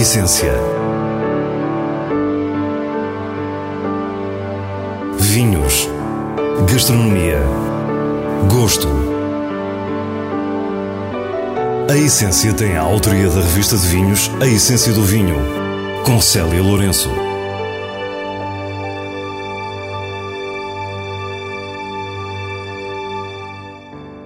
[0.00, 0.54] essência.
[5.18, 5.90] Vinhos.
[6.66, 7.38] Gastronomia.
[8.50, 8.88] Gosto.
[11.90, 15.36] A Essência tem a autoria da revista de vinhos A Essência do Vinho,
[16.06, 17.10] com Célia Lourenço.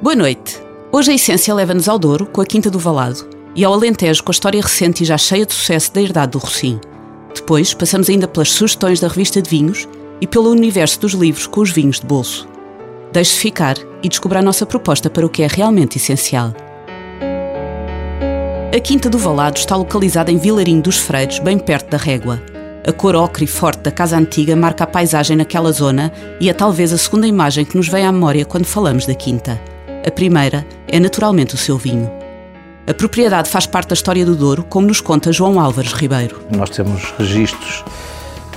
[0.00, 0.62] Boa noite.
[0.92, 4.30] Hoje a Essência leva-nos ao Douro, com a Quinta do Valado, e ao Alentejo, com
[4.30, 6.80] a história recente e já cheia de sucesso da herdade do Rocim.
[7.34, 9.88] Depois, passamos ainda pelas sugestões da revista de vinhos
[10.20, 12.48] e pelo universo dos livros com os vinhos de bolso.
[13.12, 16.52] Deixe-se ficar e descubra a nossa proposta para o que é realmente essencial.
[18.74, 22.42] A Quinta do Valado está localizada em Vilarinho dos Freiros, bem perto da Régua.
[22.86, 26.52] A cor ocre e forte da casa antiga marca a paisagem naquela zona e é
[26.52, 29.60] talvez a segunda imagem que nos vem à memória quando falamos da Quinta.
[30.06, 32.23] A primeira é naturalmente o seu vinho.
[32.86, 36.42] A propriedade faz parte da história do Douro, como nos conta João Álvares Ribeiro.
[36.54, 37.82] Nós temos registros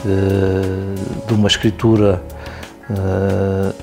[0.04, 2.22] uh, de uma escritura
[2.90, 3.74] uh,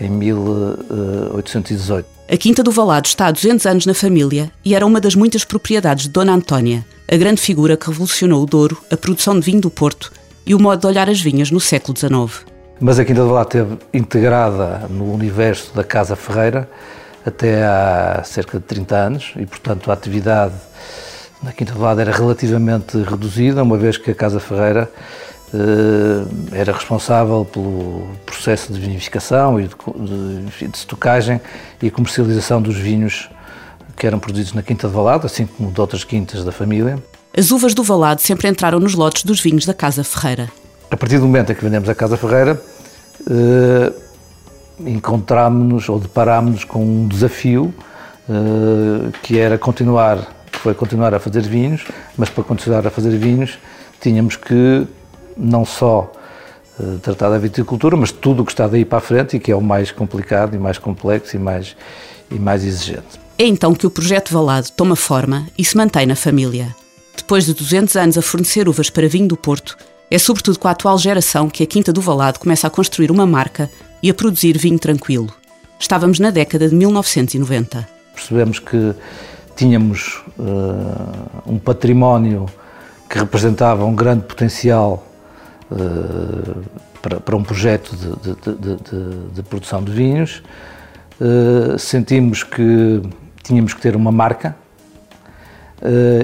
[0.00, 2.06] em 1818.
[2.30, 5.44] A Quinta do Valado está há 200 anos na família e era uma das muitas
[5.44, 9.60] propriedades de Dona Antónia, a grande figura que revolucionou o Douro, a produção de vinho
[9.60, 10.12] do Porto
[10.44, 12.46] e o modo de olhar as vinhas no século XIX.
[12.80, 16.68] Mas a Quinta do Valado esteve integrada no universo da Casa Ferreira,
[17.24, 20.54] até há cerca de 30 anos e, portanto, a atividade
[21.42, 25.27] na Quinta do Lado era relativamente reduzida, uma vez que a Casa Ferreira eh,
[26.52, 31.40] era responsável pelo processo de vinificação e de, de, de estocagem
[31.82, 33.30] e comercialização dos vinhos
[33.96, 37.02] que eram produzidos na Quinta do Valado, assim como de outras quintas da família.
[37.36, 40.48] As uvas do Valado sempre entraram nos lotes dos vinhos da Casa Ferreira.
[40.90, 42.60] A partir do momento em que vendemos a Casa Ferreira,
[43.28, 43.92] eh,
[44.80, 47.74] encontrámos-nos ou deparámos-nos com um desafio
[48.28, 50.18] uh, que era continuar,
[50.50, 51.84] que foi continuar a fazer vinhos,
[52.16, 53.58] mas para continuar a fazer vinhos
[54.00, 54.86] tínhamos que
[55.38, 56.12] não só
[56.78, 59.52] uh, tratar da viticultura, mas tudo o que está daí para a frente e que
[59.52, 61.76] é o mais complicado e mais complexo e mais,
[62.30, 63.20] e mais exigente.
[63.38, 66.74] É então que o projeto Valado toma forma e se mantém na família.
[67.16, 69.76] Depois de 200 anos a fornecer uvas para vinho do Porto,
[70.10, 73.26] é sobretudo com a atual geração que a Quinta do Valado começa a construir uma
[73.26, 73.70] marca
[74.02, 75.32] e a produzir vinho tranquilo.
[75.78, 77.88] Estávamos na década de 1990.
[78.14, 78.94] Percebemos que
[79.54, 82.46] tínhamos uh, um património
[83.08, 85.04] que representava um grande potencial
[87.02, 90.42] para, para, um projeto de, de, de, de produção de vinhos.
[91.20, 93.02] Uh, sentimos que
[93.42, 94.56] tínhamos que ter uma marca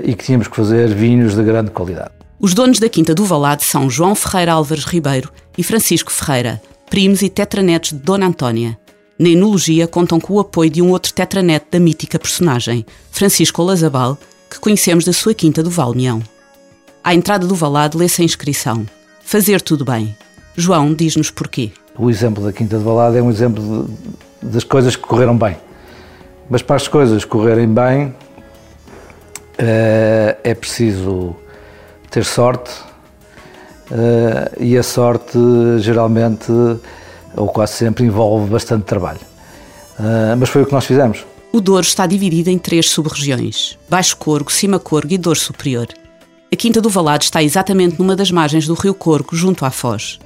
[0.02, 2.10] e que tínhamos que fazer vinhos de grande qualidade.
[2.40, 6.60] Os donos da Quinta do Valado são João Ferreira Álvares Ribeiro e Francisco Ferreira,
[6.90, 8.76] primos e tetranetos de Dona Antónia.
[9.18, 14.18] Na enologia contam com o apoio de um outro tetraneto da mítica personagem, Francisco Lazabal,
[14.50, 16.20] que conhecemos da sua quinta do Valmeão.
[17.02, 18.84] À entrada do Valado lê-se a inscrição.
[19.24, 20.16] Fazer tudo bem.
[20.56, 21.72] João diz-nos porquê.
[21.98, 23.88] O exemplo da Quinta do Valado é um exemplo
[24.42, 25.56] de, das coisas que correram bem.
[26.48, 28.14] Mas para as coisas correrem bem,
[29.58, 31.34] é, é preciso
[32.10, 32.70] ter sorte,
[33.90, 35.38] uh, e a sorte
[35.78, 36.52] geralmente,
[37.34, 39.20] ou quase sempre, envolve bastante trabalho.
[39.98, 41.24] Uh, mas foi o que nós fizemos.
[41.52, 45.86] O Douro está dividido em três sub-regiões: Baixo Corgo, Cima Corgo e Douro Superior.
[46.54, 50.20] A Quinta do Valado está exatamente numa das margens do rio Corgo, junto à Foz.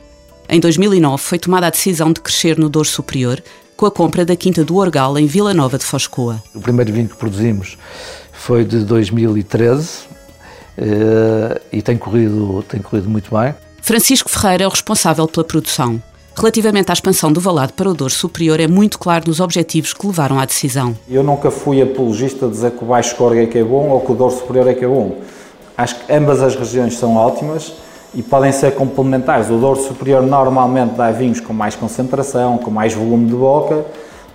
[0.46, 3.42] Em 2009 foi tomada a decisão de crescer no Douro Superior
[3.74, 6.42] com a compra da Quinta do Orgal em Vila Nova de Foscoa.
[6.54, 7.78] O primeiro vinho que produzimos
[8.30, 10.00] foi de 2013,
[10.76, 13.54] eh, e tem corrido, tem corrido muito bem.
[13.80, 15.98] Francisco Ferreira é o responsável pela produção.
[16.36, 20.06] Relativamente à expansão do Valado para o Douro Superior, é muito claro nos objetivos que
[20.06, 20.94] levaram à decisão.
[21.08, 24.02] Eu nunca fui apologista de dizer que o Baixo Corgo é que é bom ou
[24.02, 25.22] que o Douro Superior é que é bom.
[25.78, 27.72] Acho que ambas as regiões são ótimas
[28.12, 29.48] e podem ser complementares.
[29.48, 33.84] O Douro Superior normalmente dá vinhos com mais concentração, com mais volume de boca,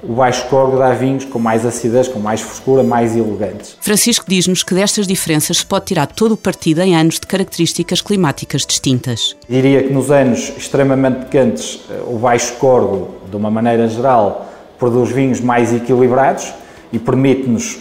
[0.02, 3.78] o baixo corgo dá vinhos com mais acidez, com mais frescura, mais elegantes.
[3.82, 8.02] Francisco diz-nos que destas diferenças se pode tirar todo o partido em anos de características
[8.02, 9.36] climáticas distintas.
[9.48, 15.10] Diria que nos anos extremamente quentes, eh, o baixo corgo, de uma maneira geral, produz
[15.10, 16.54] vinhos mais equilibrados
[16.92, 17.80] e permite-nos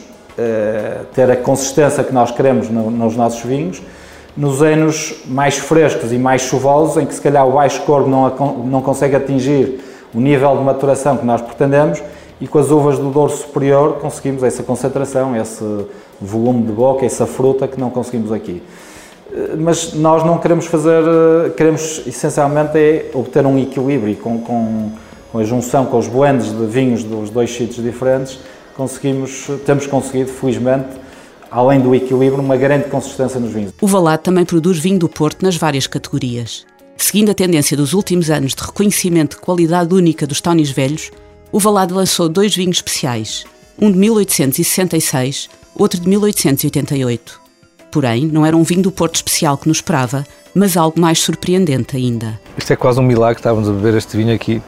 [1.14, 3.82] ter a consistência que nós queremos no, nos nossos vinhos.
[4.34, 8.30] Nos anos mais frescos e mais chuvosos, em que se calhar o baixo corgo não,
[8.64, 9.80] não consegue atingir
[10.14, 12.02] o nível de maturação que nós pretendemos,
[12.40, 15.64] e com as uvas do Douro Superior conseguimos essa concentração, esse
[16.20, 18.62] volume de boca, essa fruta que não conseguimos aqui.
[19.32, 24.90] Eh, mas nós não queremos fazer, eh, queremos essencialmente é obter um equilíbrio com, com,
[25.30, 28.38] com a junção com os blends de vinhos dos dois sítios diferentes,
[28.76, 30.88] conseguimos, temos conseguido, felizmente,
[31.50, 33.72] além do equilíbrio, uma grande consistência nos vinhos.
[33.80, 36.64] O Valado também produz vinho do Porto nas várias categorias.
[36.96, 41.10] Seguindo a tendência dos últimos anos de reconhecimento de qualidade única dos Tónis velhos,
[41.50, 43.44] o Valado lançou dois vinhos especiais,
[43.78, 47.40] um de 1866, outro de 1888.
[47.90, 51.96] Porém, não era um vinho do Porto especial que nos esperava, mas algo mais surpreendente
[51.96, 52.40] ainda.
[52.56, 54.62] Isto é quase um milagre, estávamos a beber este vinho aqui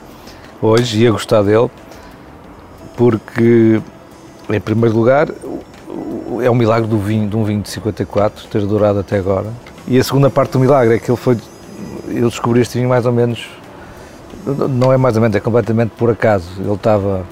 [0.60, 1.70] hoje e a gostar dele,
[2.96, 3.80] porque,
[4.50, 5.28] em primeiro lugar,
[6.42, 9.46] é um milagre do vinho, de um vinho de 54 ter durado até agora.
[9.86, 11.36] E a segunda parte do milagre é que ele foi.
[12.08, 13.46] Eu descobri este vinho mais ou menos.
[14.46, 16.48] Não é mais ou menos, é completamente por acaso.
[16.58, 17.24] Ele estava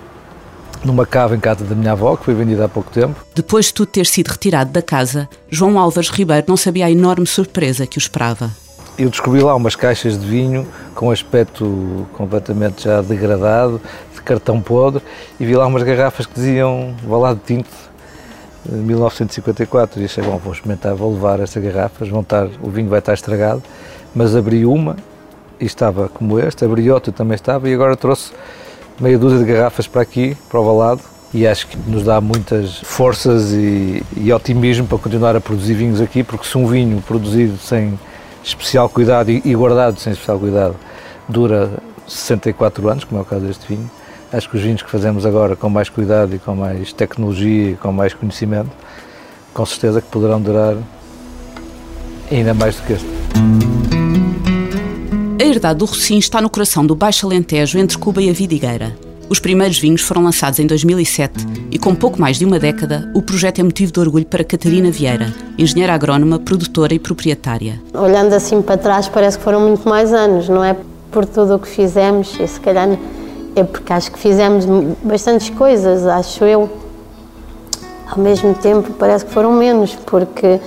[0.85, 3.25] numa cava em casa da minha avó, que foi vendida há pouco tempo.
[3.35, 7.26] Depois de tudo ter sido retirado da casa, João Álvares Ribeiro não sabia a enorme
[7.26, 8.50] surpresa que o esperava.
[9.03, 10.65] Eu descobri lá umas caixas de vinho
[10.95, 13.81] com aspecto completamente já degradado,
[14.15, 15.03] de cartão podre,
[15.41, 17.69] e vi lá umas garrafas que diziam Valado Tinto
[18.65, 23.01] 1954 e achei, bom, vou experimentar, vou levar essas garrafas, vão estar, o vinho vai
[23.01, 23.61] estar estragado,
[24.15, 24.95] mas abri uma
[25.59, 28.33] e estava como este, abri outra também estava e agora trouxe
[29.01, 31.01] meia dúzia de garrafas para aqui, para o Valado
[31.35, 36.01] e acho que nos dá muitas forças e, e otimismo para continuar a produzir vinhos
[36.01, 37.99] aqui, porque se um vinho produzido sem
[38.44, 40.77] especial cuidado e, guardado sem especial cuidado
[41.29, 41.71] dura
[42.06, 43.91] 64 anos, como é o caso deste vinho,
[44.33, 47.75] Acho que os vinhos que fazemos agora com mais cuidado e com mais tecnologia e
[47.75, 48.71] com mais conhecimento,
[49.53, 50.75] com certeza que poderão durar
[52.31, 53.06] ainda mais do que este.
[55.39, 58.97] A herdade do Rocim está no coração do Baixo Alentejo, entre Cuba e a Vidigueira.
[59.32, 63.23] Os primeiros vinhos foram lançados em 2007 e, com pouco mais de uma década, o
[63.23, 67.81] projeto é motivo de orgulho para Catarina Vieira, engenheira agrónoma, produtora e proprietária.
[67.94, 70.76] Olhando assim para trás, parece que foram muito mais anos, não é?
[71.11, 72.87] Por tudo o que fizemos, e se calhar
[73.56, 74.67] é porque acho que fizemos
[75.02, 76.69] bastantes coisas, acho eu.
[78.11, 80.61] Ao mesmo tempo, parece que foram menos, porque,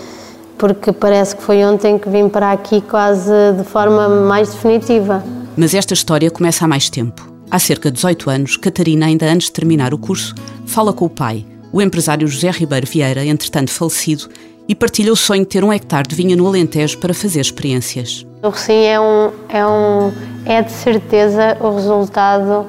[0.57, 3.29] porque parece que foi ontem que vim para aqui quase
[3.59, 5.23] de forma mais definitiva.
[5.55, 7.34] Mas esta história começa há mais tempo.
[7.49, 10.33] Há cerca de 18 anos, Catarina, ainda antes de terminar o curso,
[10.65, 14.27] fala com o pai, o empresário José Ribeiro Vieira, entretanto falecido,
[14.67, 18.25] e partilha o sonho de ter um hectare de vinha no Alentejo para fazer experiências.
[18.41, 20.11] O Recim é, um, é, um,
[20.45, 22.65] é de certeza o resultado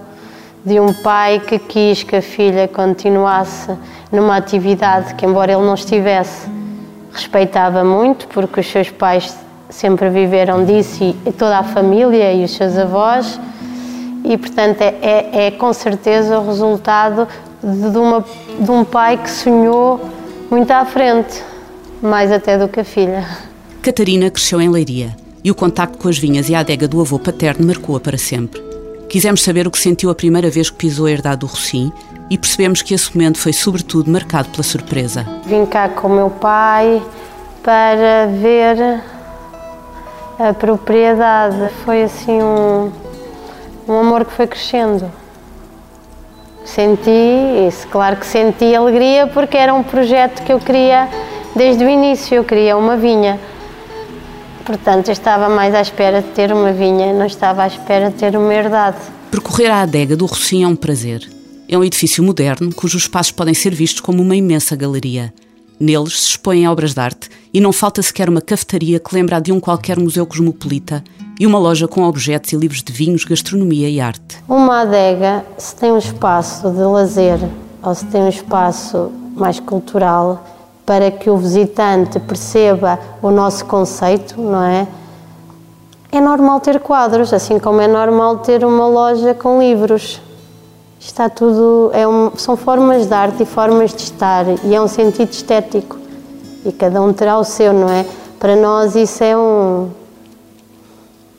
[0.64, 3.72] de um pai que quis que a filha continuasse
[4.12, 6.48] numa atividade que, embora ele não estivesse,
[7.12, 9.34] respeitava muito, porque os seus pais
[9.70, 13.40] sempre viveram disso e toda a família e os seus avós,
[14.26, 17.28] e portanto é, é, é com certeza o resultado
[17.62, 18.24] de, uma,
[18.58, 20.00] de um pai que sonhou
[20.50, 21.42] muito à frente,
[22.02, 23.24] mais até do que a filha.
[23.80, 27.20] Catarina cresceu em Leiria e o contacto com as vinhas e a adega do avô
[27.20, 28.60] paterno marcou-a para sempre.
[29.08, 31.92] Quisemos saber o que sentiu a primeira vez que pisou a herdade do Rocim
[32.28, 35.24] e percebemos que esse momento foi sobretudo marcado pela surpresa.
[35.46, 37.00] Vim cá com o meu pai
[37.62, 39.00] para ver
[40.40, 41.72] a propriedade.
[41.84, 42.90] Foi assim um,
[43.88, 45.10] um amor que foi crescendo.
[46.64, 47.10] Senti
[47.68, 51.08] isso, claro que senti alegria porque era um projeto que eu queria
[51.54, 53.38] desde o início, eu queria uma vinha.
[54.64, 58.16] Portanto, eu estava mais à espera de ter uma vinha, não estava à espera de
[58.16, 58.98] ter uma herdade.
[59.30, 61.30] Percorrer a adega do Rocim é um prazer.
[61.68, 65.32] É um edifício moderno cujos espaços podem ser vistos como uma imensa galeria.
[65.78, 69.52] Neles se expõem obras de arte e não falta sequer uma cafetaria que lembra de
[69.52, 71.04] um qualquer museu cosmopolita
[71.38, 74.42] e uma loja com objetos e livros de vinhos, gastronomia e arte.
[74.48, 77.38] Uma adega, se tem um espaço de lazer
[77.82, 80.42] ou se tem um espaço mais cultural,
[80.84, 84.86] para que o visitante perceba o nosso conceito, não é?
[86.10, 90.20] É normal ter quadros, assim como é normal ter uma loja com livros.
[90.98, 94.88] Está tudo, é um, são formas de arte e formas de estar e é um
[94.88, 95.98] sentido estético
[96.64, 98.06] e cada um terá o seu, não é?
[98.38, 99.90] Para nós isso é um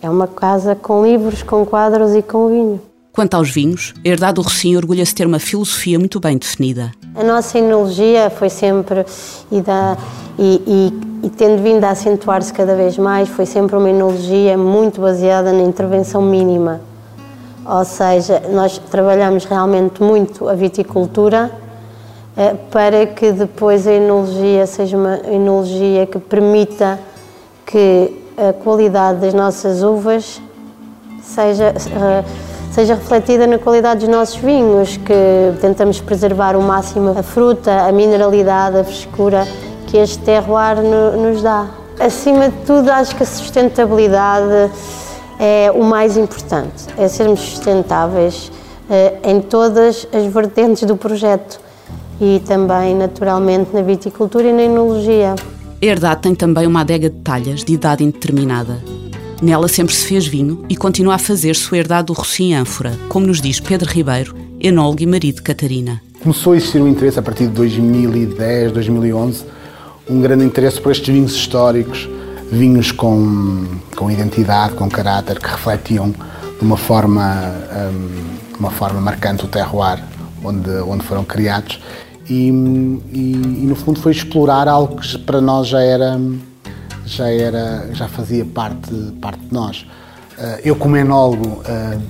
[0.07, 2.81] é uma casa com livros, com quadros e com vinho.
[3.11, 6.91] Quanto aos vinhos, a Herdade do orgulha-se ter uma filosofia muito bem definida.
[7.13, 9.05] A nossa enologia foi sempre,
[9.51, 9.97] e, da,
[10.39, 15.01] e, e, e tendo vindo a acentuar-se cada vez mais, foi sempre uma enologia muito
[15.01, 16.79] baseada na intervenção mínima.
[17.65, 21.51] Ou seja, nós trabalhamos realmente muito a viticultura
[22.37, 26.97] eh, para que depois a enologia seja uma enologia que permita
[27.65, 30.41] que a qualidade das nossas uvas
[31.21, 32.23] seja eh,
[32.77, 37.91] seja refletida na qualidade dos nossos vinhos, que tentamos preservar o máximo a fruta, a
[37.91, 39.47] mineralidade, a frescura
[39.87, 41.65] que este terroir no, nos dá.
[41.99, 44.71] Acima de tudo, acho que a sustentabilidade
[45.39, 48.51] é o mais importante, é sermos sustentáveis
[48.91, 51.59] eh, em todas as vertentes do projeto
[52.21, 55.33] e também, naturalmente, na viticultura e na enologia.
[55.79, 58.81] A herdade tem também uma adega de talhas de idade indeterminada.
[59.43, 63.27] Nela sempre se fez vinho e continua a fazer-se o herdade do Rossim ânfora, como
[63.27, 66.01] nos diz Pedro Ribeiro, enólogo e marido de Catarina.
[66.19, 69.45] Começou a existir um interesse a partir de 2010, 2011,
[70.09, 72.09] um grande interesse por estes vinhos históricos,
[72.51, 77.53] vinhos com, com identidade, com caráter, que refletiam de uma forma,
[77.93, 80.03] um, uma forma marcante o terroir
[80.43, 81.79] onde, onde foram criados.
[82.29, 82.49] E,
[83.13, 83.31] e,
[83.61, 86.19] e, no fundo foi explorar algo que para nós já era
[87.05, 88.91] já era já fazia parte
[89.21, 89.85] parte de nós.
[90.37, 92.01] Uh, eu como enólogo uh,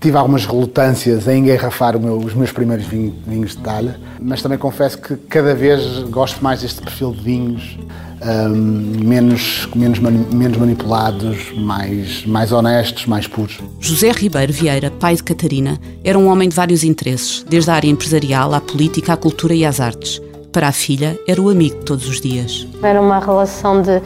[0.00, 4.58] tive algumas relutâncias em engarrafar meu, os meus primeiros vinhos, vinhos de talha mas também
[4.58, 7.78] confesso que cada vez gosto mais deste perfil de vinhos
[8.22, 13.58] um, menos, menos, menos manipulados, mais, mais honestos, mais puros.
[13.78, 17.88] José Ribeiro Vieira, pai de Catarina, era um homem de vários interesses, desde a área
[17.88, 20.20] empresarial à política, à cultura e às artes.
[20.52, 22.66] Para a filha, era o amigo de todos os dias.
[22.82, 24.02] Era uma relação de,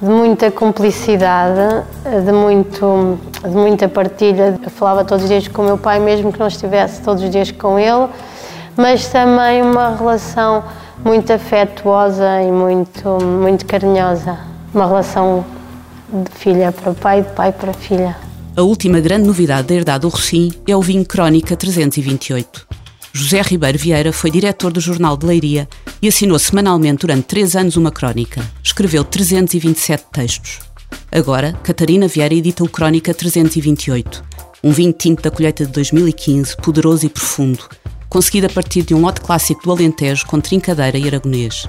[0.00, 1.84] de muita cumplicidade,
[2.24, 4.58] de, muito, de muita partilha.
[4.62, 7.30] Eu falava todos os dias com o meu pai, mesmo que não estivesse todos os
[7.30, 8.08] dias com ele,
[8.76, 10.64] mas também uma relação
[11.04, 14.38] muito afetuosa e muito, muito carinhosa.
[14.74, 15.44] Uma relação
[16.12, 18.16] de filha para pai, de pai para filha.
[18.56, 22.66] A última grande novidade da herdade do Rocim é o vinho Crónica 328.
[23.12, 25.66] José Ribeiro Vieira foi diretor do Jornal de Leiria
[26.06, 28.40] e assinou semanalmente durante três anos uma crónica.
[28.62, 30.60] Escreveu 327 textos.
[31.10, 34.22] Agora, Catarina Vieira edita o Crónica 328,
[34.62, 37.68] um vinho tinto da colheita de 2015, poderoso e profundo,
[38.08, 41.68] conseguido a partir de um lote clássico do Alentejo com trincadeira e aragonês.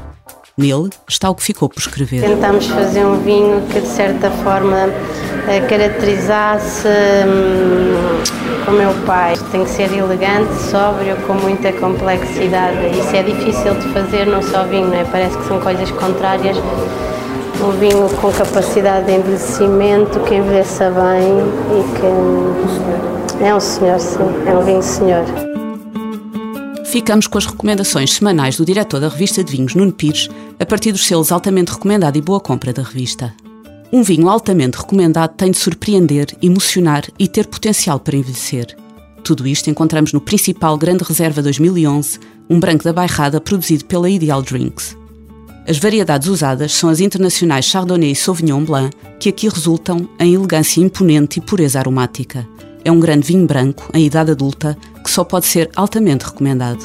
[0.58, 2.22] Nele está o que ficou por escrever.
[2.22, 4.90] Tentámos fazer um vinho que, de certa forma,
[5.48, 6.88] eh, caracterizasse
[7.28, 8.24] hum,
[8.68, 9.36] o meu pai.
[9.52, 12.76] Tem que ser elegante, sóbrio, com muita complexidade.
[13.00, 15.04] Isso é difícil de fazer num só vinho, não é?
[15.04, 16.58] Parece que são coisas contrárias.
[17.62, 21.38] Um vinho com capacidade de envelhecimento, que envelheça bem
[21.78, 22.06] e que.
[22.08, 24.18] Hum, é um senhor, sim.
[24.48, 25.57] É um vinho senhor
[26.88, 30.94] ficamos com as recomendações semanais do diretor da revista de vinhos, Nuno Pires, a partir
[30.94, 33.34] dos selos altamente recomendado e boa compra da revista.
[33.92, 38.76] Um vinho altamente recomendado tem de surpreender, emocionar e ter potencial para envelhecer.
[39.24, 44.42] Tudo isto encontramos no principal Grande Reserva 2011, um branco da Bairrada produzido pela Ideal
[44.42, 44.96] Drinks.
[45.68, 50.80] As variedades usadas são as internacionais Chardonnay e Sauvignon Blanc, que aqui resultam em elegância
[50.80, 52.48] imponente e pureza aromática.
[52.86, 54.78] É um grande vinho branco, em idade adulta,
[55.08, 56.84] que só pode ser altamente recomendado.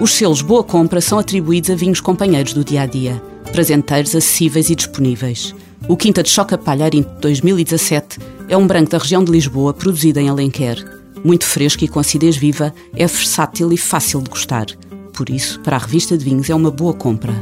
[0.00, 4.70] Os selos Boa Compra são atribuídos a vinhos companheiros do dia a dia, presenteiros, acessíveis
[4.70, 5.54] e disponíveis.
[5.86, 8.18] O Quinta de Choca Palharim 2017
[8.48, 10.82] é um branco da região de Lisboa, produzido em Alenquer.
[11.22, 14.64] Muito fresco e com acidez viva, é versátil e fácil de gostar.
[15.12, 17.34] Por isso, para a revista de vinhos é uma boa compra.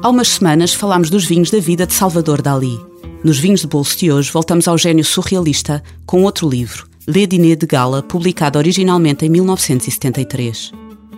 [0.00, 2.89] Há umas semanas falámos dos vinhos da vida de Salvador Dali.
[3.22, 7.54] Nos vinhos de bolso de hoje, voltamos ao gênio surrealista com outro livro, Le Dîner
[7.54, 10.72] de Gala, publicado originalmente em 1973.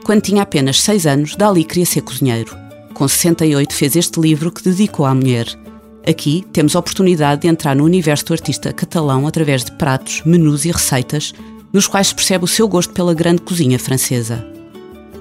[0.04, 2.56] Quando tinha apenas seis anos, Dali queria ser cozinheiro.
[2.92, 5.46] Com 68 fez este livro que dedicou à mulher.
[6.04, 10.64] Aqui temos a oportunidade de entrar no universo do artista catalão através de pratos, menus
[10.64, 11.32] e receitas,
[11.72, 14.44] nos quais se percebe o seu gosto pela grande cozinha francesa.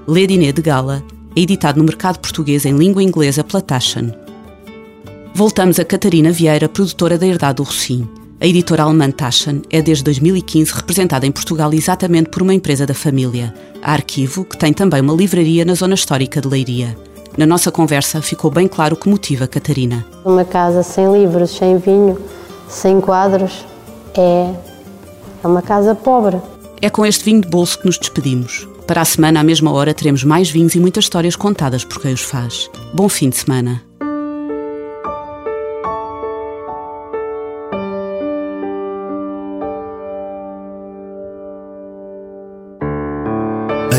[0.08, 1.04] Le Dîner de Gala
[1.36, 4.12] é editado no mercado português em língua inglesa pela Taschen.
[5.34, 8.08] Voltamos a Catarina Vieira, produtora da Herdade do Rocim.
[8.40, 12.94] A editora alemã Taschen é desde 2015 representada em Portugal exatamente por uma empresa da
[12.94, 16.98] família, a Arquivo, que tem também uma livraria na zona histórica de Leiria.
[17.38, 20.06] Na nossa conversa ficou bem claro o que motiva Catarina.
[20.26, 22.20] Uma casa sem livros, sem vinho,
[22.68, 23.66] sem quadros,
[24.18, 24.54] é,
[25.44, 26.42] é uma casa pobre.
[26.82, 28.68] É com este vinho de bolso que nos despedimos.
[28.86, 32.12] Para a semana, à mesma hora, teremos mais vinhos e muitas histórias contadas por quem
[32.12, 32.70] os faz.
[32.94, 33.91] Bom fim de semana.